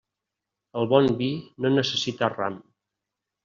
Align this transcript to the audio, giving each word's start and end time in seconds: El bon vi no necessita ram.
El 0.81 0.89
bon 0.93 1.11
vi 1.21 1.29
no 1.67 1.73
necessita 1.77 2.33
ram. 2.35 2.61